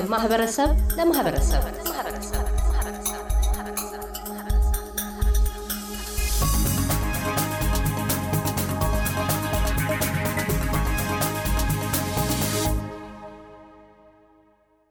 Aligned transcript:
ከማህበረሰብ 0.00 0.70
ለማህበረሰብ 0.98 1.62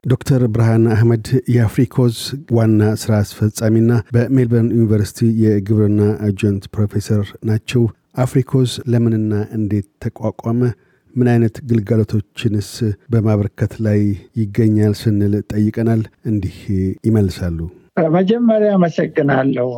ዶክተር 0.04 0.42
ብርሃን 0.48 0.86
አህመድ 0.88 1.26
የአፍሪኮዝ 1.54 2.16
ዋና 2.52 2.82
ስራ 2.96 3.14
አስፈጻሚና 3.18 3.92
በሜልበርን 4.12 4.70
ዩኒቨርሲቲ 4.76 5.30
የግብርና 5.44 6.02
adjunct 6.28 6.66
ፕሮፌሰር 6.76 7.24
ናቸው። 7.46 7.84
አፍሪኮዝ 8.18 8.72
ለምንና 8.92 9.34
እንዴት 9.58 9.88
ተቋቋመ? 10.06 10.62
ምን 11.14 11.28
አይነት 11.28 11.56
ግልጋሎቶችንስ 11.70 12.70
በማበርከት 13.10 13.74
ላይ 13.86 14.02
ይገኛል 14.40 14.94
ስንል 15.00 15.34
ጠይቀናል። 15.52 16.02
እንዲህ 16.26 16.58
ይመልሳሉ። 17.08 17.60
መጀመሪያ 18.16 18.72
አመሰግናለሁ 18.78 19.72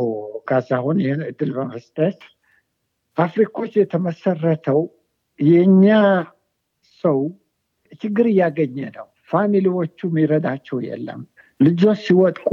ካሳሁን 0.49 0.97
ይህን 1.03 1.21
እድል 1.27 1.51
በመስጠት። 1.57 2.19
አፍሪኮች 3.17 3.71
የተመሰረተው 3.79 4.81
የእኛ 5.39 5.85
ሰው 7.03 7.19
ችግር 8.01 8.25
እያገኘ 8.31 8.77
ነው። 8.97 9.07
ፋሚሊዎቹ 9.31 9.99
የሚረዳቸው 10.09 10.77
የለም። 10.87 11.21
ልጆች 11.59 11.99
ሲወድቁ 12.05 12.49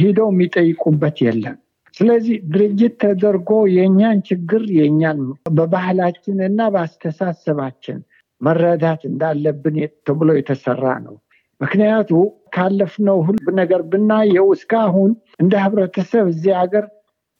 ሄደው 0.00 0.28
የሚጠይቁበት 0.32 1.18
የለም። 1.26 1.56
ስለዚህ 1.94 2.36
ድርጅት 2.52 2.94
ተደርጎ 3.02 3.50
የእኛን 3.74 4.18
ችግር 4.28 4.62
የእኛን 4.76 5.20
በባህላችን 5.56 6.38
እና 6.48 6.60
በአስተሳሰባችን 6.74 7.98
መረዳት 8.40 9.02
እንዳለብን 9.08 9.76
ተብሎ 10.06 10.28
የተሰራ 10.36 10.84
ነው። 11.06 11.14
ምክንያቱ 11.60 12.10
ካለፍነው 12.54 13.18
ሁሉ 13.26 13.46
ነገር 13.60 13.80
ብናየው 13.92 14.48
እስካሁን 14.56 15.10
እንደ 15.42 15.54
ህብረተሰብ 15.64 16.26
እዚህ 16.32 16.52
ሀገር 16.60 16.84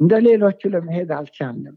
እንደ 0.01 0.15
ሌሎቹ 0.27 0.61
ለመሄድ 0.73 1.11
አልቻልንም። 1.17 1.77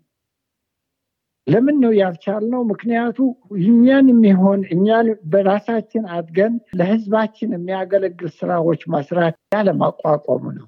ለምን 1.48 1.78
ነው 1.84 1.92
ያልቻልነው? 2.00 2.62
ምክንያቱ 2.72 3.18
እኛን 3.62 4.08
የሚሆን 4.12 4.60
እኛን 4.76 5.08
በራሳችን 5.32 6.04
አድገን 6.16 6.54
ለህዝባችን 6.80 7.56
የሚያገለግል 7.56 8.32
ስራዎች 8.38 8.82
መስራት 8.94 9.36
ያለማቋቋሙ 9.56 10.44
ነው። 10.60 10.68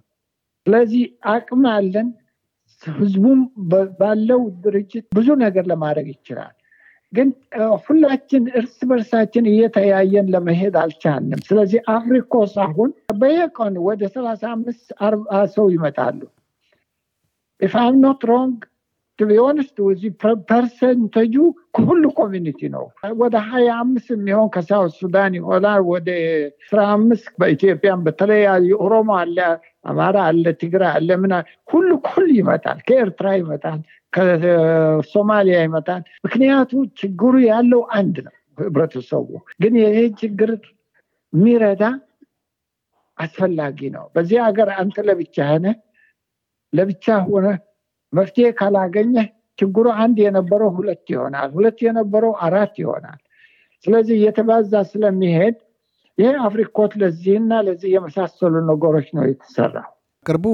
ስለዚህ 0.67 1.03
አቅም 1.31 1.63
አለን። 1.73 2.09
ህዝቡም 2.83 3.41
ባለው 3.99 4.41
ድርጅት 4.63 5.05
ብዙ 5.17 5.27
ነገር 5.43 5.65
ለማድረግ 5.71 6.07
ይችላል። 6.13 6.53
ግን 7.13 7.29
ሁላችን 7.85 8.43
እርስ 8.59 8.77
በርሳችን 8.89 9.49
እየተያየን 9.51 10.29
ለመሄድ 10.33 10.75
አልቻልንም። 10.81 11.41
ስለዚህ 11.47 11.81
አፍሪኮስ 11.93 12.53
አሁን 12.65 12.89
በየቀኑ 13.19 13.75
ወደ 13.87 14.03
ሰላሳ 14.15 14.43
አምስት 14.51 14.87
አርባ 15.01 15.41
ሰው 15.55 15.67
ይመጣሉ። 15.75 16.19
if 17.61 17.75
I'm 17.81 17.97
not 18.03 18.23
wrong 18.31 18.57
to 19.19 19.30
be 19.30 19.41
honest 19.41 19.75
እዚህ 19.85 20.11
percentage 20.49 21.21
ኡ 21.21 21.35
ከሁሉ 21.75 22.03
community 22.17 22.59
ነው። 22.73 22.85
ወደ 23.19 23.35
ሀያ 23.49 23.69
አምስት 23.81 24.07
የሚሆን 24.13 24.47
ከ 24.55 24.66
South 24.66 24.93
Sudan 24.99 25.33
ይሆናል። 25.39 25.81
ወደ 25.89 26.09
አስራ 26.61 26.79
አምስት 26.95 27.27
በኢትዮጵያም 27.41 28.03
በተለያዩ 28.07 28.69
ኦሮሞ 28.85 29.09
አለ፣ 29.19 29.37
አማራ 29.85 30.17
አለ፣ 30.29 30.45
ትግራይ 30.61 30.91
አለ፣ 30.97 31.09
ምና 31.23 31.33
ሁሉ 31.71 31.89
ሁሉ 32.07 32.27
ይመጣል። 32.39 32.79
ከኤርትራ 32.87 33.27
ይመጣል፣ 33.39 33.79
ከሶማሊያ 34.13 35.59
ይመጣል። 35.67 36.01
ምክንያቱ 36.25 36.71
ችግሩ 36.99 37.33
ያለው 37.49 37.83
አንድ 37.99 38.17
ነው። 38.27 38.33
ህብረተሰቡ 38.59 39.29
ግን 39.61 39.75
ይሄ 39.81 39.99
ችግር 40.19 40.49
የሚረዳ 41.33 41.83
አስፈላጊ 43.17 43.79
ነው። 43.95 44.05
በዚህ 44.15 44.37
ሀገር 44.45 44.69
አንተ 44.81 44.97
ለብቻ 45.07 45.37
ሆነ 45.51 45.67
ለብቻ 46.73 47.05
ሆነ 47.25 47.47
መፍትሄ 48.13 48.47
ካላገኘ 48.59 49.15
ችግሩ 49.59 49.87
አንድ 50.03 50.17
የነበረው 50.23 50.69
ሁለት 50.77 51.05
ይሆናል፣ 51.13 51.49
ሁለት 51.55 51.79
የነበረው 51.85 52.33
አራት 52.45 52.75
ይሆናል። 52.83 53.19
ስለዚህ 53.85 54.15
እየተባዛ 54.19 54.73
ስለሚሄድ 54.91 55.55
ይሄ 56.17 56.31
አፍሪኮት 56.47 56.91
ለዚህና 57.01 57.53
ለዚህ 57.67 57.89
የመሳሰሉ 57.95 58.55
ነገሮች 58.69 59.07
ነው 59.17 59.23
የተሰራው። 59.29 59.89
ቅርቡ 60.25 60.45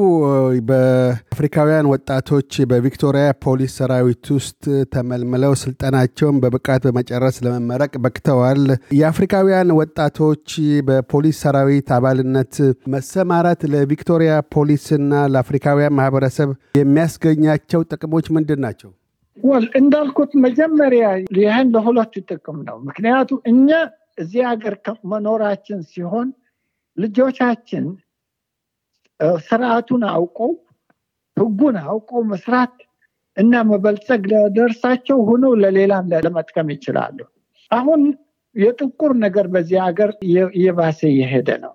በአፍሪካውያን 0.69 1.89
ወጣቶች 1.91 2.51
በቪክቶሪያ 2.69 3.25
ፖሊስ 3.43 3.73
ሰራዊት 3.79 4.25
ውስጥ 4.35 4.63
ተመልምለው 4.93 5.53
ስልጠናቸውን 5.61 6.39
በብቃት 6.43 6.83
በመጨረስ 6.87 7.37
ለመመረቅ 7.45 7.93
በቅተዋል። 8.03 8.63
የአፍሪካውያን 8.99 9.75
ወጣቶች 9.79 10.47
በፖሊስ 10.87 11.39
ሰራዊት 11.43 11.89
አባልነት 11.97 12.55
መሰማራት 12.93 13.63
ለቪክቶሪያ 13.73 14.33
ፖሊስና 14.55 15.13
ለአፍሪካውያን 15.33 15.97
ማህበረሰብ 15.99 16.51
የሚያስገኛቸው 16.79 17.83
ጥቅሞች 17.91 18.27
ምንድን 18.37 18.61
ናቸው? 18.65 18.91
ወል 19.37 19.65
እንዳልኩት 19.79 20.31
መጀመሪያ 20.45 21.05
ይህን 21.37 21.67
ለሁለቱ 21.75 22.13
ጥቅም 22.29 22.59
ነው። 22.67 22.77
ምክንያቱ 22.87 23.29
እኛ 23.51 23.69
እዚህ 24.19 24.41
ሀገር 24.49 24.73
መኖራችን 25.11 25.81
ሲሆን 25.91 26.29
ልጆቻችን 26.97 27.85
ስርዓቱን 29.45 30.03
አውቀው 30.11 30.51
ህጉን 31.37 31.75
አውቀው 31.85 32.21
መስራት 32.31 32.75
እና 33.37 33.61
መበልጸግ 33.69 34.23
ለደርሳቸው 34.31 35.19
ሆነው 35.27 35.51
ለሌላም 35.61 36.07
ለመጥቀም 36.17 36.69
ይችላሉ። 36.73 37.17
አሁን 37.71 38.01
የጥቁር 38.55 39.11
ነገር 39.23 39.45
በዚህ 39.53 39.77
ሀገር 39.87 40.09
እየባሰ 40.55 40.99
እየሄደ 41.11 41.49
ነው። 41.63 41.73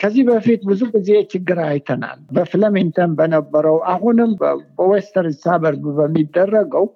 ከዚህ 0.00 0.24
በፊት 0.28 0.60
ብዙ 0.68 0.82
ጊዜ 0.94 1.10
ችግር 1.32 1.58
አይተናል። 1.66 2.20
በፍለሚንተን 2.36 3.10
በነበረው 3.18 3.76
አሁንም 3.92 4.30
በዌስተርን 4.78 5.34
ሳበርብ 5.42 5.84
በሚደረገው 5.98 6.86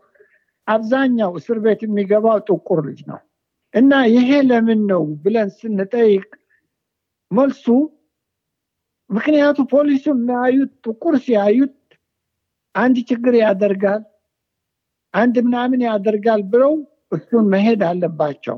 አብዛኛው 0.68 1.32
እስር 1.38 1.58
ቤት 1.64 1.80
የሚገባው 1.86 2.38
ጥቁር 2.48 2.80
ልጅ 2.86 3.00
ነው 3.10 3.20
እና 3.74 3.92
ይሄ 4.12 4.30
ለምን 4.48 4.80
ነው 4.90 5.02
ብለን 5.24 5.48
ስንጠይቅ 5.58 6.26
መልሱ 7.30 7.64
ምክንያቱ 9.10 9.58
ፖሊሱ 9.72 10.04
የሚያዩት 10.12 10.72
ጥቁር 10.84 11.14
ሲያዩት 11.24 11.74
አንድ 12.74 12.96
ችግር 13.10 13.34
ያደርጋል፣ 13.40 14.02
አንድ 15.14 15.36
ምናምን 15.46 15.80
ያደርጋል 15.88 16.40
ብለው 16.52 16.72
እሱን 17.12 17.44
መሄድ 17.52 17.82
አለባቸው። 17.88 18.56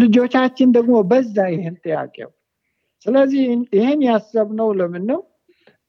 ልጆቻችን 0.00 0.68
ደግሞ 0.76 0.96
በዛ 1.10 1.36
ይህን 1.52 1.76
ጥያቄው። 1.84 2.30
ስለዚህ 3.06 3.42
ይህን 3.76 4.00
ያሰብነው 4.08 4.68
ለምን 4.78 5.04
ነው? 5.10 5.20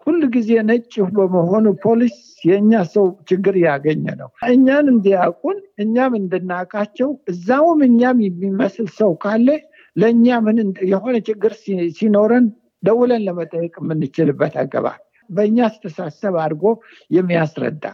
ሁል 0.08 0.22
ጊዜ 0.35 0.50
ነጭ 0.68 0.94
በመሆኑ 1.16 1.66
ፖሊስ 1.84 2.18
የእኛ 2.44 2.72
ሰው 2.94 3.06
ችግር 3.29 3.56
ያገኘ 3.64 4.06
ነው። 4.19 4.29
እኛን 4.50 4.85
እንዲያውቁን 4.94 5.58
እኛም 5.84 6.14
እንድናውቃቸው 6.19 7.09
እዛውም 7.31 7.81
እኛም 7.88 8.19
የሚመስል 8.28 8.88
ሰው 9.00 9.12
ካለ 9.24 9.47
ለእኛ 9.96 10.38
ምን 10.46 10.58
የሆነ 10.91 11.16
ችግር 11.28 11.53
ሲኖረን 11.97 12.47
ደውለን 12.84 13.24
ለመጠየቅ 13.28 13.74
የምንችልበት 13.82 14.56
አገባብ 14.62 15.00
በእኛ 15.30 15.58
አስተሳሰብ 15.68 16.36
አድርጎ 16.44 16.66
የሚያስረዳ 17.12 17.86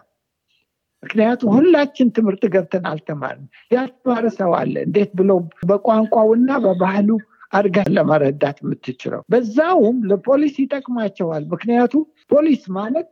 ምክንያቱም 1.04 1.50
ሁላችን 1.56 2.08
ትምህርት 2.16 2.44
ገብተን 2.54 2.86
አልተማርም። 2.90 3.46
ያልተማረ 3.72 4.26
ሰው 4.38 4.52
አለ። 4.60 4.76
እንዴት 4.86 5.12
ብሎ 5.20 5.32
በቋንቋውና 5.70 6.50
በባህሉ 6.66 7.10
አድርጋ 7.53 7.78
ለመረዳት 7.96 8.58
የምትችለው 8.64 9.22
በዛውም 9.30 9.98
ለፖሊስ 10.10 10.56
ይጠቅማቸዋል። 10.62 11.44
ምክንያቱም 11.52 12.03
ፖሊስ 12.32 12.64
ማለት 12.78 13.09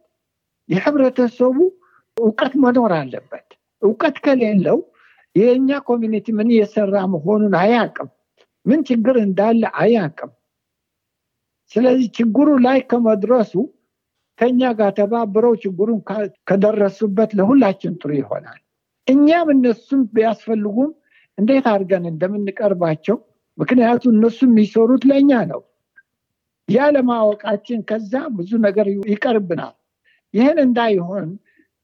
የህብረተሰቡ 0.70 1.58
እውቀት 2.18 2.54
መኖር 2.64 2.92
አለበት። 2.98 3.48
እውቀት 3.82 4.18
ከሌለው 4.26 4.80
የእኛ 5.36 5.72
community 5.88 6.28
ምን 6.38 6.50
እየሰራ 6.54 6.96
መሆኑን 7.14 7.54
አያቅም። 7.62 8.10
ምን 8.66 8.80
ችግር 8.90 9.16
እንዳለ 9.22 9.64
አያቅም። 9.82 10.32
ስለዚህ 11.72 12.08
ችግሩ 12.18 12.50
ላይ 12.66 12.80
ከመድረሱ 12.92 13.54
ከኛ 14.40 14.62
ጋር 14.80 14.92
ተባብረው 14.98 15.54
ችግሩን 15.64 16.00
ከደረሱበት 16.50 17.32
ለሁላችን 17.40 17.94
ጥሩ 18.02 18.12
ይሆናል። 18.20 18.60
እኛም 19.08 19.48
እነሱም 19.54 20.02
ቢያስፈልጉም 20.14 20.90
እንዴት 21.38 21.66
አድርገን 21.72 22.06
እንደምንቀርባቸው 22.12 23.18
ምክንያቱ 23.58 24.04
እነሱ 24.14 24.40
የሚሰሩት 24.48 25.04
ለእኛ 25.10 25.32
ነው። 25.52 25.62
ያለማወቃችን 26.70 27.80
ከዛ 27.90 28.14
ብዙ 28.38 28.52
ነገር 28.66 28.88
ይቀርብናል። 29.12 29.76
ይህን 30.34 30.60
እንዳይሆን 30.66 31.30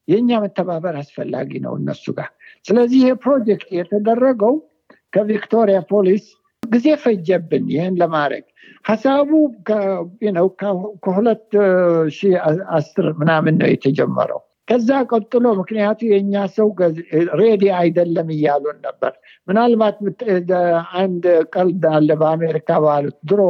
የእኛ 0.08 0.30
መተባበር 0.44 0.96
አስፈላጊ 1.02 1.52
ነው 1.66 1.74
እነሱ 1.80 2.06
ጋር። 2.18 2.30
ስለዚህ 2.66 3.00
ይሄ 3.02 3.12
ፕሮጀክት 3.24 3.70
የተደረገው 3.78 4.54
ከቪክቶሪያ 5.14 5.80
ፖሊስ 5.92 6.26
ጊዜ 6.64 6.88
ፈጀብን 7.04 7.66
ይህን 7.74 7.98
ለማድረግ 8.02 8.46
ሀሳቡ 8.86 9.30
ከሁለት 11.04 11.48
ሺህ 12.10 12.34
አስር 12.72 13.08
ምናምን 13.20 13.56
ነው 13.62 13.70
የተጀመረው 13.72 14.42
ከዛ 14.68 14.90
ቀጥሎ 15.10 15.46
ምክንያቱ 15.60 16.00
የእኛ 16.08 16.34
ሰው 16.56 16.70
ready 17.40 17.64
አይደለም 17.80 18.30
እያሉን 18.36 18.78
ነበር። 18.88 19.14
ምናልባት 19.48 19.98
አንድ 21.02 21.26
ቀልድ 21.54 21.84
አለ 21.94 22.10
በአሜሪካ 22.22 22.80
ባሉት 22.86 23.18
ድሮ 23.30 23.42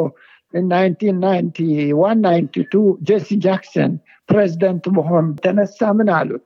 ጄሲ 3.07 3.29
ጃክሰን 3.45 3.93
ፕሬዚደንት 4.29 4.85
መሆን 4.97 5.25
ተነሳ 5.43 5.79
ምን 5.97 6.09
አሉት? 6.17 6.43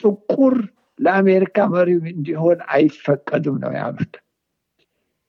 ጥቁር 0.00 0.54
ለአሜሪካ 0.98 1.66
መሪ 1.72 1.90
እንዲሆን 2.12 2.58
አይፈቀድም 2.74 3.56
ነው 3.62 3.72
ያሉት። 3.72 4.14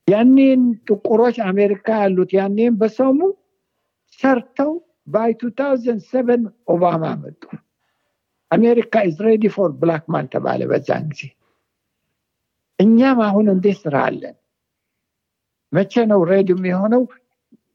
ያኔን 0.08 0.64
ጥቁሮች 0.88 1.38
አሜሪካ 1.50 1.88
ያሉት 2.02 2.32
ያኔን 2.38 2.74
በሰሙ 2.82 3.20
ሰርተው 4.20 4.72
by 5.08 5.32
2007 5.40 6.44
ኦባማ 6.74 7.04
መጡ። 7.24 7.42
America 8.52 9.02
is 9.08 9.18
ready 9.28 9.46
for 9.56 9.72
black 9.82 10.04
man 10.14 10.26
ተባለ 10.34 10.62
በዛን 10.72 11.06
ጊዜ። 11.12 11.22
እኛም 12.80 13.20
አሁን 13.28 13.46
እንዴት 13.54 13.78
ስራ 13.84 13.96
አለን? 14.08 14.36
መቼ 15.74 15.94
ነው 16.12 16.22
ready 16.32 16.50
የሚሆነው? 16.56 17.04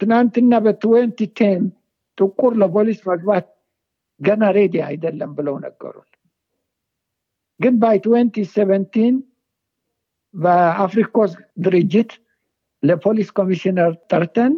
ትናንትና 0.01 0.53
በ 0.65 0.79
twenty 0.79 1.21
ten 1.39 1.63
ጥቁር 2.19 2.53
ለፖሊስ 2.61 3.01
መግባት 3.11 3.47
ገና 4.21 4.45
ready 4.57 4.75
አይደለም 4.87 5.31
ብለው 5.39 5.57
ነገሩን። 5.65 6.09
ግን 7.61 7.75
by 7.83 7.97
twenty 8.05 8.45
seventeen 8.55 9.15
በአፍሪኮስ 10.35 11.33
ድርጅት 11.59 12.11
ለፖሊስ 12.83 13.31
ኮሚሽነር 13.39 13.91
ጠርተን 14.11 14.53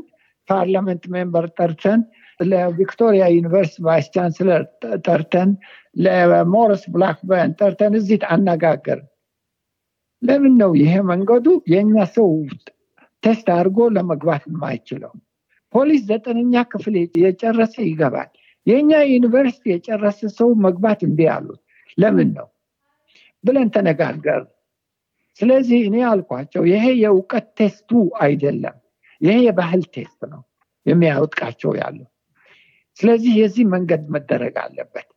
parliament 0.49 1.05
member 1.13 1.47
ጠርተን 1.59 2.01
ለቪክቶሪያ 2.41 3.25
ዩኒቨርሲቲ 3.35 3.83
vice 3.87 4.07
chancellor 4.15 4.63
ጠርተን 5.07 5.51
ለሞሪስ 5.97 6.83
ብላክበርን 6.93 7.53
ጠርተን 7.61 7.93
እዚህ 7.99 8.21
አነጋገርን። 8.35 9.09
ለምን 10.23 10.55
ነው 10.63 10.71
ይሄ 10.81 10.95
መንገዱ 11.11 11.47
የእኛ 11.73 12.05
ሰው 12.17 12.29
test 13.23 13.47
አድርጎ 13.57 13.79
ለመግባት 13.97 14.43
የማይችለው? 14.51 15.13
ፖሊስ 15.75 16.01
ዘጠነኛ 16.09 16.55
ክፍል 16.73 16.95
የጨረሰ 17.23 17.75
ይገባል። 17.87 18.31
የእኛ 18.67 18.91
ዩኒቨርሲቲ 19.11 19.65
የጨረሰ 19.73 20.21
ሰው 20.39 20.49
መግባት 20.65 21.01
እንዲ 21.09 21.21
አሉት። 21.35 21.61
ለምን 21.99 22.29
ነው 22.37 22.49
ብለን 23.45 23.69
ተነጋገርን። 23.75 24.43
ስለዚህ 25.41 25.81
እኔ 25.89 25.97
አልኳቸው 26.09 26.63
ይሄ 26.71 26.85
የእውቀት 27.03 27.47
test 27.59 27.80
ኡ 27.80 27.91
አይደለም፣ 28.23 28.77
ይሄ 29.21 29.35
የባህል 29.47 29.83
test 29.95 30.21
ነው 30.33 30.43
የሚያወድቃቸው 30.87 31.73
ያለው። 31.81 32.09
ስለዚህ 32.99 33.33
የዚህ 33.41 33.65
መንገድ 33.75 34.03
መደረግ 34.15 34.55
አለበት 34.63 35.09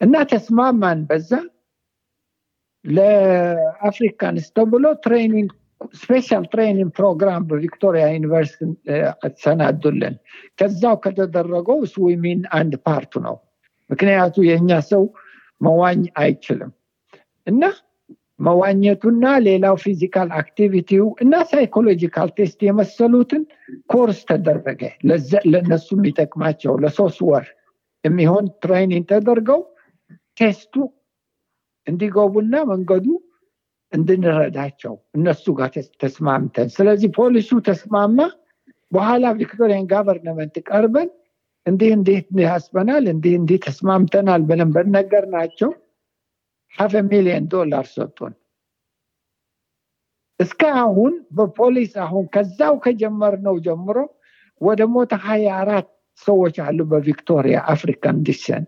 እና 0.00 0.14
ተስማማን። 0.30 1.00
በዛ 1.08 1.30
ለ 2.84 3.16
Africans 3.16 4.46
ተብሎ 4.56 4.86
training 5.04 5.48
special 5.94 6.44
training 6.52 6.90
ፕሮግራም 6.96 7.42
በቪክቶሪያ 7.48 8.04
ዩኒቨርሲቲ 8.14 8.60
ተሰናዱልን። 9.24 10.14
ከዛው 10.58 10.96
ከተደረገው 11.04 11.78
swimming 11.92 12.40
አንድ 12.58 12.74
part 12.86 13.09
ኡ 13.09 13.20
ነው። 13.26 13.36
ምክንያቱ 13.90 14.36
የእኛ 14.48 14.70
ሰው 14.90 15.02
መዋኘት 15.60 16.02
አይችልም 16.22 16.72
እና 17.46 17.62
መዋኘቱና 18.38 19.24
ሌላው 19.46 19.76
physical 19.82 20.28
activity 20.38 20.92
ው 20.92 21.06
እና 21.22 21.34
psychological 21.50 22.28
test 22.36 22.60
የመሰሉትን 22.66 23.42
ኮርስ 23.92 24.20
ተደረገ። 24.30 24.82
ለነሱ 25.54 25.88
የሚጠቅማቸው 25.96 26.74
ለሶስት 26.84 27.20
ወር 27.28 27.46
የሚሆን 28.04 28.46
training 28.62 29.06
ተደርገው 29.12 29.60
test 30.36 30.61
ኡ 30.61 30.74
እንዲገቡና 31.86 32.54
መንገዱ 32.70 33.06
እንድንረዳቸው 33.92 34.94
እነሱ 35.16 35.44
ጋር 35.58 35.70
ተስማምተን፣ 36.02 36.68
ስለዚህ 36.74 37.10
ፖሊሱ 37.18 37.50
ተስማማ። 37.68 38.18
በኋላ 38.92 39.24
Victorian 39.38 39.88
government 39.90 40.54
ቀርበን 40.68 41.08
እንዲህ 41.66 41.90
እንዲህ 41.96 42.18
አስበናል 42.44 43.04
እንዲህ 43.12 43.34
እንዲህ 43.40 43.58
ተስማምተናል 43.66 44.42
ብለን 44.48 44.70
ብንነግራቸው 44.76 45.70
half 46.74 46.92
million 47.08 47.44
ዶላር 47.52 47.86
ሰጡን። 47.92 48.34
እስከ 50.40 50.62
አሁን 50.82 51.14
በፖሊስ 51.36 51.92
አሁን 52.04 52.24
ከዛው 52.34 52.74
ከጀመርነው 52.84 53.56
ጀምሮ 53.64 53.96
ወደ 54.60 54.80
ሞተ 54.92 55.12
ሀያ 55.24 55.46
አራት 55.60 55.88
ሰዎች 56.22 56.56
አሉ 56.64 56.78
በቪክቶሪያ 56.90 57.56
African 57.72 58.16
descent 58.26 58.64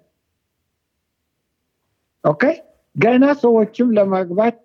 okay? 2.25 2.43
ገና 2.97 3.25
ሰዎችም 3.43 3.88
ለመግባት 3.97 4.56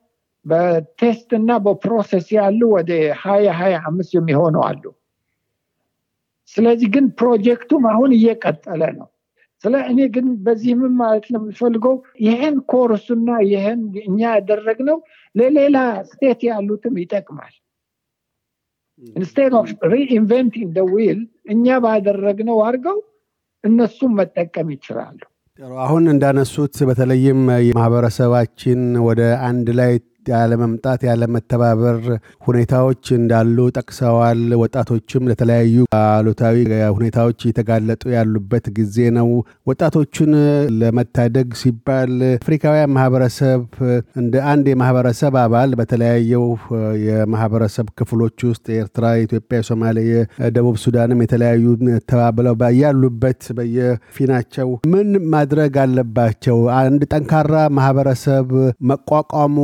በ 0.46 0.74
test 0.74 1.30
እና 1.38 1.52
በ 1.66 1.80
process 1.80 2.28
ያሉ 2.36 2.62
ወደ 2.74 2.92
ሀያ 3.22 3.48
ሀያ 3.60 3.76
አምስት 3.90 4.12
የሚሆኑ 4.18 4.56
አሉ። 4.68 4.84
ስለዚህ 6.56 6.88
ግን 6.96 7.06
ፕሮጀክቱም 7.20 7.84
አሁን 7.92 8.12
እየቀጠለ 8.18 8.82
ነው 8.98 9.08
ስለ 9.64 9.76
እኔ 9.92 10.00
ግን 10.16 10.26
በዚህ 10.46 10.74
ምን 10.80 10.94
ማለት 11.00 11.26
ነው 11.34 11.42
የምፈልገው 11.42 11.96
ይህን 12.26 12.56
ኮርሱና 12.72 13.30
ይህን 13.50 13.80
እኛ 14.04 14.20
ያደረግነው 14.34 14.98
ለሌላ 15.36 15.78
state 16.10 16.42
ያሉትም 16.50 16.96
ይጠቅማል። 17.02 17.54
instead 19.16 19.54
of 19.60 19.70
reinventing 19.94 20.70
the 20.76 20.84
wheel 20.92 21.20
እኛ 21.50 21.78
ባደረግነው 21.86 22.60
አድርገው 22.68 23.00
እነሱም 23.64 24.12
መጠቀም 24.20 24.68
ይችላሉ። 24.76 25.20
አሁን 25.82 26.04
እንዳነሱት 26.14 26.76
በተለይም 26.88 27.42
ማህበረሰባችን 27.78 28.80
ወደ 29.06 29.22
አንድ 29.48 29.68
ላይ 29.80 29.94
ያለመምጣት 30.34 31.02
ያለመተባበር 31.08 32.00
ሁኔታዎች 32.48 33.04
እንዳሉ 33.18 33.58
ጠቅሰዋል። 33.78 34.42
ወጣቶችም 34.62 35.28
ለተለያዩ 35.30 35.76
አሉታዊ 35.98 36.56
ሁኔታዎች 36.98 37.40
እየተጋለጡ 37.46 38.04
ያሉበት 38.16 38.66
ጊዜ 38.78 39.08
ነው። 39.18 39.30
ወጣቶቹን 39.70 40.34
ለመታደግ 40.80 41.50
ሲባል 41.62 42.14
አፍሪካውያን 42.38 42.94
ማህበረሰብ 42.98 43.62
እንደ 44.22 44.36
አንድ 44.52 44.66
የማህበረሰብ 44.72 45.34
አባል 45.44 45.72
በተለያየው 45.80 46.46
የማህበረሰብ 47.08 47.88
ክፍሎች 48.00 48.38
ውስጥ 48.50 48.66
የኤርትራ፣ 48.72 49.06
የኢትዮጵያ፣ 49.16 49.60
የሶማሌ፣ 49.60 49.98
የደቡብ 50.10 50.78
ሱዳንም 50.86 51.24
የተለያዩ 51.26 51.66
ተባብለው 52.10 52.54
ያሉበት 52.78 53.42
በየፊናቸው 53.58 54.70
ምን 54.92 55.10
ማድረግ 55.34 55.74
አለባቸው? 55.84 56.58
አንድ 56.80 57.02
ጠንካራ 57.14 57.54
ማህበረሰብ 57.78 58.48
መቋቋሙ 58.90 59.58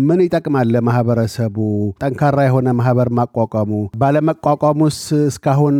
ምን 0.00 0.20
ይጠቅማል 0.24 0.68
ለማህበረሰቡ? 0.74 1.56
ጠንካራ 2.00 2.38
የሆነ 2.44 2.68
ማህበር 2.78 3.08
ማቋቋሙ 3.18 3.70
ባለመቋቋሙስ 3.94 4.98
እስካሁን 5.24 5.76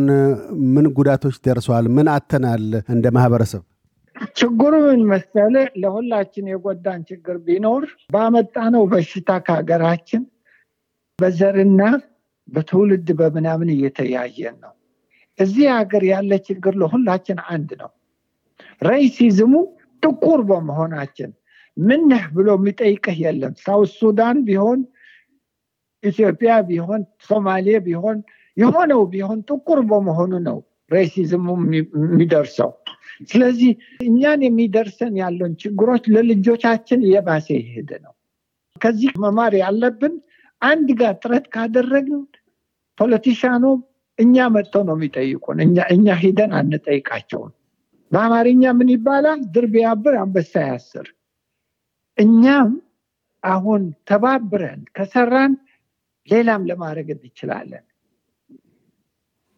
ምን 0.75 0.87
ጉዳቶች 0.99 1.37
ደርሰዋል? 1.47 1.87
ምን 1.97 2.09
አተናል 2.15 2.65
እንደ 2.95 3.07
ማህበረሰብ? 3.17 3.63
ችግሩ 4.39 4.73
ምን 4.87 5.01
መሰለ፣ 5.11 5.55
ለሁላችን 5.83 6.51
የጎዳን 6.53 7.01
ችግር 7.11 7.37
ቢኖር 7.47 7.85
ባመጣነው 8.15 8.85
በሽታ 8.93 9.31
ከሀገራችን 9.47 10.23
በዘርና 11.19 11.81
በትውልድ 12.49 13.09
በምናምን 13.21 13.69
እየተያየን 13.75 14.57
ነው። 14.65 14.73
እዚህ 15.39 15.67
ሀገር 15.77 16.03
ያለ 16.13 16.33
ችግር 16.49 16.75
ለሁላችን 16.83 17.39
አንድ 17.49 17.71
ነው። 17.83 17.91
ሬሲዝሙ 18.83 19.53
ጥቁር 20.03 20.41
በመሆናችን 20.51 21.31
ምንህ 21.77 22.25
ብሎ 22.35 22.49
የሚጠይቅህ 22.59 23.17
የለም። 23.25 23.55
ሳውት 23.63 23.91
ሱዳን 23.97 24.39
ቢሆን 24.49 24.81
ኢትዮጵያ 26.05 26.53
ቢሆን 26.69 27.03
ሶማሌ 27.29 27.67
ቢሆን 27.87 28.19
የሆነው 28.57 29.03
ቢሆን 29.13 29.39
ጥቁር 29.49 29.79
በመሆኑ 29.91 30.33
ነው 30.49 30.59
ሬሲዝሙ 30.91 31.47
የሚደርሰው። 31.75 32.71
ስለዚህ 33.31 33.71
እኛን 34.07 34.41
የሚደርሰን 34.47 35.15
ያለን 35.21 35.53
ችግሮች 35.63 36.05
ለልጆቻችን 36.15 37.01
የባሰ 37.11 37.47
ይሄድ 37.59 37.91
ነው። 38.05 38.13
ከዚህ 38.77 39.13
መማር 39.25 39.53
ያለብን 39.63 40.15
አንድ 40.63 40.89
ጋር 41.01 41.13
ጥረት 41.23 41.45
ካደረግን 41.55 42.23
ፖለቲሻኑ 42.99 43.65
እኛ 44.19 44.47
መጥተው 44.55 44.83
ነው 44.89 44.97
የሚጠይቁን። 44.97 45.59
እኛ 45.95 46.07
ሂደን 46.23 46.53
አንጠይቃቸውም። 46.59 47.53
በአማርኛ 48.13 48.63
ምን 48.79 48.89
ይባላል? 48.95 49.41
ድር 49.55 49.67
ቢያብር 49.73 50.15
አንበሳ 50.21 50.53
ያስር። 50.69 51.07
እኛም 52.19 52.71
አሁን 53.43 53.83
ተባብረን 54.09 54.83
ከሰራን 54.97 55.53
ሌላም 56.29 56.63
ለማድረግ 56.69 57.09
እንችላለን። 57.17 57.85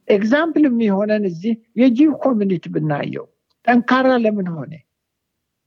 example 0.08 0.64
የሚሆነን 0.68 1.25
እዚህ 1.30 1.52
የ 1.80 1.93
Jew 1.93 2.12
community 2.25 2.64
ብናየው 2.75 3.26
ጠንካራ 3.66 4.08
ለምን 4.25 4.48
ሆነ? 4.56 4.72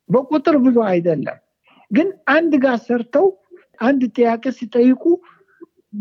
በቁጥር 0.09 0.55
ብዙ 0.65 0.77
አይደለም፣ 0.89 1.39
ግን 1.91 2.07
አንድ 2.33 2.53
ጋር 2.63 2.77
ሰርተው 2.85 3.27
አንድ 3.79 4.01
ጥያቄ 4.15 4.43
ሲጠይቁ 4.57 5.03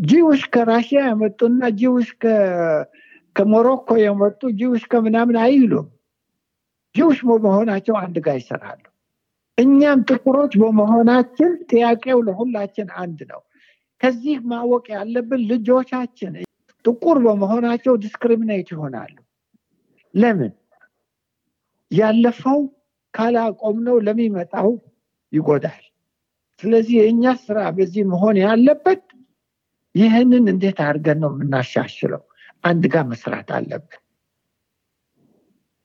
Jewish 0.03 0.41
ከራሽያ 0.53 1.01
የመጡና 1.07 1.61
Jewish 1.79 2.09
ከሞሮኮ 3.35 3.89
የመጡ 4.01 4.41
Jewish 4.59 4.83
ከምናምን 4.91 5.37
አይሉም። 5.43 5.87
Jewish 6.95 7.19
በመሆናቸው 7.27 7.95
አንድ 8.01 8.17
ጋር 8.25 8.35
ይሰራሉ። 8.39 8.83
እኛም 9.59 9.99
ጥቁሮች 10.09 10.53
በመሆናችን 10.61 11.51
ጥያቄው 11.69 12.19
ለሁላችን 12.27 12.87
አንድ 13.01 13.19
ነው። 13.31 13.41
ከዚህ 14.01 14.37
ማወቅ 14.51 14.85
ያለብን 14.95 15.41
ልጆቻችን 15.49 16.33
ጥቁር 16.85 17.17
በመሆናቸው 17.25 17.93
discriminate 18.03 18.67
ይሆናሉ። 18.73 19.15
ለምን? 20.13 20.53
ያለፈው 21.91 22.59
ካላቆምነው 23.13 23.97
ለሚመጣው 24.05 24.69
ይጎዳል። 25.33 25.83
ስለዚህ 26.61 26.95
የእኛ 26.99 27.23
ስራ 27.43 27.59
በዚህ 27.77 28.03
መሆን 28.11 28.37
ያለበት 28.43 29.03
ይህንን 29.95 30.45
እንዴት 30.53 30.79
አድርገን 30.85 31.19
ነው 31.23 31.31
የምናሻሽለው? 31.33 32.21
አንድ 32.63 32.83
ጋር 32.93 33.03
መስራት 33.11 33.49
አለብን። 33.57 34.01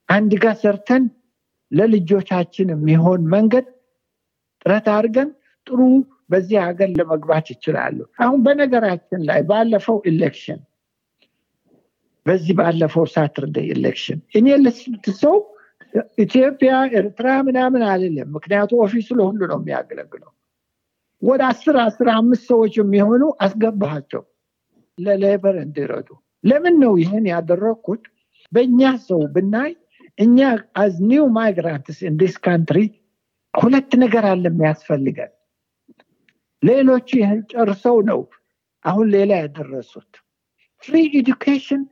አንድ 0.09 0.33
ጋር 0.43 0.55
ሰርተን 0.63 1.05
ለልጆቻችን 1.75 2.69
የሚሆን 2.75 3.23
መንገድ 3.35 3.67
ጥረት 4.63 4.87
አድርገን 4.93 5.31
ጥሩ 5.67 5.81
በዚህ 6.31 6.59
ሀገር 6.67 6.89
ለመግባት 6.99 7.47
ይችላሉ። 7.55 7.97
አሁን 8.25 8.39
በነገራችን 8.45 9.21
ላይ 9.29 9.41
ባለፈው 9.51 9.99
election 10.11 10.61
በዚህ 12.27 12.55
ባለፈው 12.59 13.05
Saturday 13.15 13.57
election 13.73 14.21
እኔ 14.39 14.47
ለስንት 14.63 15.07
ሰው 15.23 15.35
ኢትዮጵያ፣ 16.23 16.71
ኤርትራ 16.99 17.29
ምናምን 17.49 17.83
አልልም። 17.91 18.31
ምክንያቱ 18.37 18.71
office 18.85 19.03
ኡ 19.03 19.09
ለሁሉ 19.19 19.41
ነው 19.51 19.59
የሚያገለግለው። 19.61 20.31
ወደ 21.23 21.43
አስር 21.51 21.77
አስር 21.85 22.09
አምስት 22.15 22.45
ሰዎች 22.51 22.75
የሚሆኑ 22.81 23.23
አስገባቸው 23.45 24.23
ለ 24.99 25.15
Labor 25.15 25.57
እንዲረዱ። 25.63 26.09
ለምን 26.45 26.75
ነው 26.83 26.93
ይህን 27.03 27.25
ያደረግኩት? 27.33 28.03
በእኛ 28.53 28.81
ሰው 29.07 29.21
ብናይ 29.35 29.71
እኛ 30.19 30.39
as 30.77 30.95
new 31.09 31.25
migrants 31.37 31.99
in 32.07 32.15
this 32.21 32.35
country 32.45 32.79
ሁለት 33.55 33.91
ነገር 34.03 34.25
አለ 34.31 34.45
የሚያስፈልገን። 34.51 35.33
ሌሎቹ 36.63 37.09
ይህን 37.21 37.41
ጨርሰው 37.53 37.99
ነው 38.11 38.21
አሁን 38.85 39.07
ሌላ 39.15 39.33
ያደረሱት። 39.43 40.13
free 40.83 40.97
education 41.19 41.83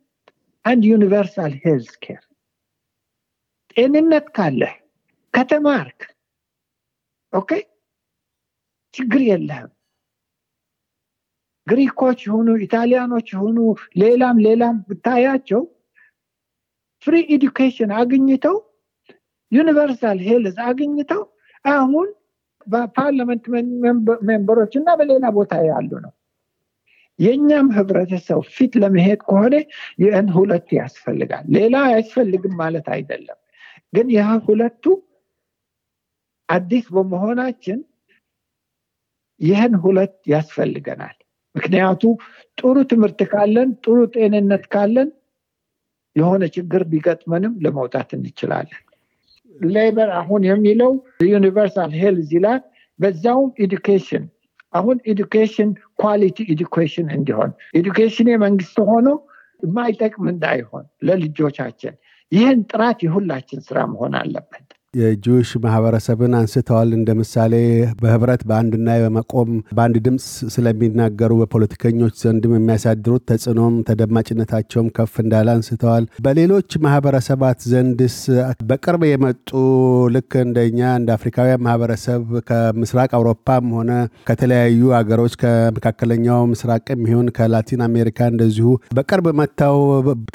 አንድ 0.65 0.83
universal 0.91 1.53
health 1.63 1.91
care። 2.05 2.23
ጤንነት 3.77 4.27
ካለህ 4.37 4.75
ከተማርክ 5.35 6.01
okay 7.33 7.51
ችግር 8.95 9.21
የለህም። 9.29 9.71
ግሪኮች 11.67 12.21
የሆኑ 12.27 12.49
ኢታሊያኖች 12.65 13.29
የሆኑ 13.35 13.59
ሌላም 14.03 14.37
ሌላም 14.47 14.77
ብታያቸው 14.89 15.63
free 17.07 17.17
education 17.35 17.91
አግኝተው 17.99 18.57
universal 19.53 20.19
health 20.27 20.57
አግኝተው 20.67 21.23
አሁን 21.65 22.09
በፓርላመንት 22.67 23.45
member 24.29 24.55
ኦች 24.55 24.73
እና 24.81 24.89
በሌላ 24.99 25.25
ቦታ 25.37 25.55
ያሉ 25.69 25.91
ነው። 26.05 26.13
የእኛም 27.19 27.67
ህብረተሰብ 27.77 28.43
ፊት 28.55 28.73
ለመሄድ 28.83 29.21
ከሆነ 29.29 29.55
ይህን 30.03 30.29
ሁለቱ 30.37 30.69
ያስፈልጋል። 30.79 31.45
ሌላ 31.57 31.75
አያስፈልግም 31.89 32.55
ማለት 32.63 32.87
አይደለም። 32.95 33.39
ግን 33.93 34.07
ይህ 34.15 34.31
ሁለቱ 34.47 34.85
አዲስ 36.49 36.87
በመሆናችን 36.95 37.81
ይህን 39.41 39.75
ሁለት 39.85 40.17
ያስፈልገናል። 40.33 41.17
ምክንያቱ 41.55 42.03
ጥሩ 42.59 42.77
ትምህርት 42.91 43.21
ካለን፣ 43.31 43.71
ጥሩ 43.85 43.97
ጤንነት 44.15 44.65
ካለን 44.73 45.09
የሆነ 46.17 46.43
ችግር 46.57 46.83
ቢገጥመንም 46.91 47.55
ለመውጣት 47.65 48.11
እንችላለን። 48.17 48.81
Labor 49.57 50.11
አሁን 50.21 50.43
የሚለው 50.49 50.93
universal 51.29 51.93
health 52.01 52.31
ይላል። 52.37 52.63
በዛውም 52.99 53.51
education 53.65 54.25
አሁን 54.75 54.97
education 55.13 55.71
quality 55.99 56.39
education 56.53 57.09
እንዲሆን 57.17 57.51
education 57.79 58.29
የመንግስት 58.33 58.77
ሆኖ 58.91 59.09
የማይጠቅም 59.63 60.27
እንዳይሆን 60.33 60.85
ለልጆቻችን 61.09 61.95
ይህን 62.33 62.61
ጥራት 62.71 62.99
የሁላችን 63.07 63.61
ስራ 63.67 63.79
መሆን 63.91 64.15
አለበት። 64.21 64.69
የ 64.95 65.09
Jewish 65.09 65.51
ማህበረሰብን 65.63 66.33
አንስተዋል። 66.39 66.89
እንደ 66.97 67.11
ምሳሌ 67.19 67.53
በህብረት 68.01 68.43
በአንድና 68.49 68.97
በመቆም 69.03 69.49
በአንድ 69.77 69.97
ድምፅ 70.07 70.25
ስለሚናገሩ 70.55 71.31
በፖለቲከኞች 71.41 72.15
ዘንድም 72.23 72.53
የሚያሳድሩት 72.57 73.23
ተጽዕኖም 73.31 73.77
ተደማጭነታቸውም 73.89 74.89
ከፍ 74.97 75.15
እንዳለ 75.23 75.49
አንስተዋል። 75.55 76.07
በሌሎች 76.27 76.77
ማህበረሰባት 76.87 77.61
ዘንድስ 77.73 78.17
በቅርብ 78.71 79.05
የመጡ 79.09 79.49
ልክ 80.17 80.37
እንደኛ 80.43 80.81
እንደ 80.99 81.11
አፍሪካውያን 81.17 81.65
ማህበረሰብ 81.67 82.21
ከምስራቅ 82.49 83.11
አውሮፓም 83.19 83.73
ሆነ 83.77 83.91
ከተለያዩ 84.29 84.93
አገሮች 84.99 85.37
ከመካከለኛው 85.43 86.43
ምስራቅም 86.53 87.03
ይሁን 87.11 87.33
ከላቲን 87.37 87.87
አሜሪካ 87.89 88.31
እንደዚሁ 88.33 88.69
በቅርብ 88.97 89.27
መጥተው 89.41 89.81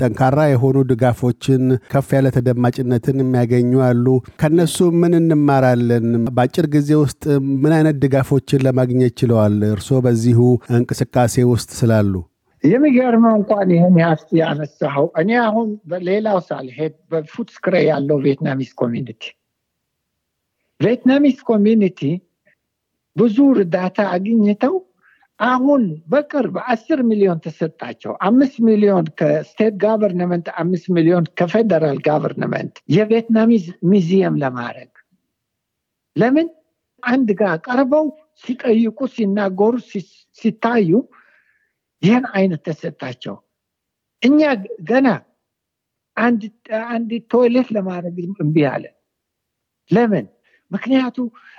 ጠንካራ 0.01 0.41
የሆኑ 0.49 0.77
ድጋፎችን 0.91 1.63
ከፍ 1.91 2.11
ያለ 2.17 2.27
ተደማጭነትን 2.35 3.23
የሚያገኙ 3.23 3.71
አሉ። 3.87 4.05
ከነሱ 4.47 4.77
ምን 4.99 5.13
እንማራለን? 5.17 6.05
በአጭር 6.27 6.65
ጊዜ 6.75 6.89
ውስጥ 6.99 7.23
ምን 7.61 7.71
አይነት 7.77 7.95
ድጋፎችን 8.03 8.61
ለማግኘት 8.65 9.13
ችለዋል? 9.19 9.55
እርስዎ 9.69 9.97
በዚሁ 10.05 10.39
እንቅስቃሴ 10.77 11.35
ውስጥ 11.49 11.69
ስላሉ። 11.79 12.13
የሚገርመው 12.63 13.33
እንኳን 13.39 13.71
ይህን 13.75 13.97
ያነሳኸው 14.39 15.07
እኔ 15.21 15.31
አሁን 15.41 15.67
በሌላው 15.89 16.39
ሳልሄድ 16.47 16.93
በ 17.11 17.23
Footscray 17.23 17.75
ያለው 17.89 18.19
Vietnamese 18.23 18.71
community 18.81 19.21
Vietnamese 20.79 21.39
community 21.49 21.99
ብዙ 23.15 23.37
እርዳታ 23.55 23.99
አግኝተው 24.15 24.75
አሁን 25.39 25.81
በቅርብ 26.07 26.55
አስር 26.67 26.99
ሚሊዮን 27.09 27.39
ተሰጣቸው። 27.43 28.13
አምስት 28.27 28.55
ሚሊዮን 28.67 29.07
ከ 29.19 29.35
state 29.35 29.73
government፣ 29.83 30.47
አምስት 30.61 30.85
ሚሊዮን 30.95 31.25
ከ 31.37 31.51
federal 31.51 31.97
government 32.07 32.75
የ 32.89 33.02
Vietnamese 33.02 33.65
museum 33.91 34.37
ለማድረግ 34.43 34.91
ለምን 36.15 36.47
አንድ 37.03 37.29
ጋር 37.39 37.55
ቀርበው 37.67 38.05
ሲጠይቁ 38.43 38.99
ሲናገሩ 39.13 39.73
ሲታዩ 40.39 40.89
ይህን 42.01 42.25
አይነት 42.33 42.61
ተሰጣቸው። 42.67 43.35
እኛ 44.21 44.39
ገና 44.89 45.07
አንድ 46.87 47.11
ቶይሌት 47.31 47.67
ለማድረግ 47.75 48.15
እምቢ 48.37 48.57
አለ። 48.71 48.85
ለምን? 49.91 50.25
ምክንያቱ 50.71 51.17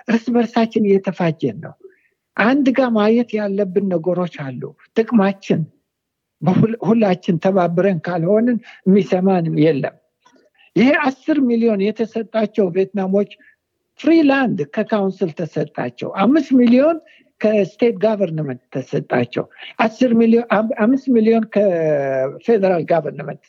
እርስ 0.09 0.25
በርሳችን 0.35 0.87
እየተፋጀን 0.89 1.57
ነው። 1.65 1.75
አንድ 2.39 2.67
ጋር 2.77 2.89
ማየት 2.97 3.31
ያለብን 3.39 3.87
ነገሮች 3.93 4.35
አሉ። 4.45 4.63
ጥቅማችን 4.97 5.61
ሁላችን 6.89 7.37
ተባብረን 7.45 7.99
ካልሆንን 8.07 8.59
የሚሰማንም 8.87 9.57
የለም። 9.63 9.97
ይሄ 10.77 10.91
አስር 11.07 11.39
ሚሊዮን 11.49 11.81
የተሰጣቸው 11.85 12.67
ቪየትናሞች 12.75 13.31
free 14.01 14.30
land 14.30 14.59
ከ 14.75 14.87
council 14.87 15.31
ተሰጣቸው። 15.39 16.11
አምስት 16.25 16.51
ሚሊዮን 16.61 16.99
ከ 17.41 17.57
state 17.57 17.97
government 18.05 18.63
ተሰጣቸው። 18.75 19.45
አምስት 20.79 21.07
ሚሊዮን 21.17 21.45
ከ 21.55 21.84
federal 21.84 22.85
government 22.85 23.43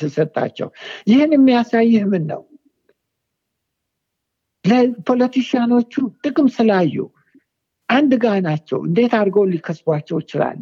ተሰጣቸው። 0.00 0.68
ይህን 1.06 1.32
የሚያሳይህ 1.36 2.04
ምን 2.06 2.24
ነው? 2.32 2.42
ለ 4.64 4.80
politician 4.80 5.60
ኦቹ 5.60 5.92
ጥቅም 6.24 6.48
ስላዩ 6.56 6.96
አንድ 7.90 8.12
ጋ 8.22 8.34
ናቸው። 8.46 8.78
እንዴት 8.86 9.12
አድርገው 9.18 9.44
ሊከስቧቸው 9.52 10.16
ይችላሉ? 10.22 10.60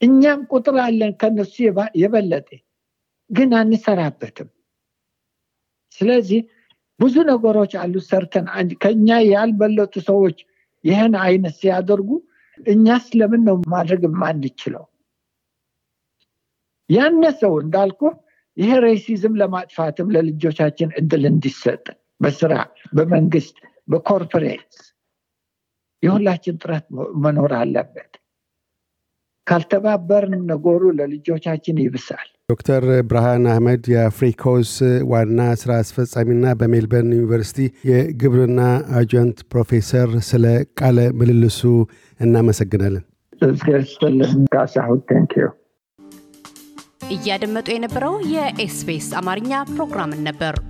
እኛም 0.00 0.40
ቁጥር 0.52 0.76
አለን 0.84 1.12
ከነሱ 1.20 1.54
የበለጠ 2.02 2.48
ግን 3.30 3.50
አንሰራበትም። 3.58 4.48
ስለዚህ 5.98 6.40
ብዙ 7.00 7.14
ነገሮች 7.30 7.72
አሉ 7.82 7.94
ሰርተን 8.08 8.46
ከኛ 8.82 9.08
ያልበለጡ 9.28 9.94
ሰዎች 10.08 10.38
ይህን 10.84 11.14
አይነት 11.24 11.54
ሲያደርጉ 11.60 12.08
እኛስ 12.66 13.06
ለምን 13.18 13.42
ነው 13.48 13.56
ማድረግ 13.74 14.02
የማንችለው? 14.08 14.84
ያነሰው 16.90 17.54
እንዳልኩ 17.62 18.00
ይሄ 18.56 18.70
ሬሲዝም 18.84 19.34
ለማጥፋትም 19.40 20.08
ለልጆቻችን 20.14 20.88
እድል 21.00 21.24
እንዲሰጥ 21.30 21.84
በስራ 22.20 22.54
በመንግስት 22.96 23.56
በኮርፖሬት 23.88 24.72
የሁላችን 26.02 26.58
ጥረት 26.62 26.84
መኖር 27.24 27.52
አለበት። 27.58 28.10
ካልተባበርን 29.46 30.42
ነገሩ 30.50 30.82
ለልጆቻችን 30.98 31.80
ይብሳል። 31.84 32.28
ዶክተር 32.48 32.84
ብርሃን 33.08 33.44
አህመድ 33.50 33.82
የአፍሪኮስ 33.92 34.70
ዋና 35.10 35.40
ስራ 35.60 35.72
አስፈጻሚና 35.82 36.54
በሜልበርን 36.60 37.12
ዩኒቨርሲቲ 37.16 37.58
የግብርና 37.90 38.60
አጀንት 38.98 39.38
ፕሮፌሰር፣ 39.52 40.10
ስለ 40.28 40.44
ቃለ 40.80 40.98
ምልልሱ 41.18 41.60
እናመሰግናለን። 42.20 43.04
እያደመጡ 47.10 47.68
የነበረው 47.74 48.14
የኤስቢኤስ 48.32 49.08
አማርኛ 49.20 49.52
ፕሮግራምን 49.70 50.20
ነበር። 50.28 50.54